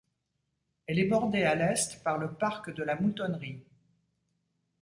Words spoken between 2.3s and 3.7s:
parc de la Moutonnerie.